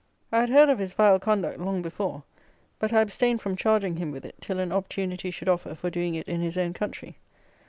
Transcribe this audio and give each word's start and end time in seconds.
I 0.31 0.39
had 0.39 0.49
heard 0.49 0.69
of 0.69 0.79
his 0.79 0.93
vile 0.93 1.19
conduct 1.19 1.59
long 1.59 1.83
before; 1.83 2.23
but 2.79 2.91
I 2.91 3.01
abstained 3.01 3.39
from 3.43 3.55
charging 3.55 3.97
him 3.97 4.09
with 4.09 4.25
it 4.25 4.33
till 4.41 4.57
an 4.57 4.71
opportunity 4.71 5.29
should 5.29 5.47
offer 5.47 5.75
for 5.75 5.91
doing 5.91 6.15
it 6.15 6.27
in 6.27 6.41
his 6.41 6.57
own 6.57 6.73
country. 6.73 7.17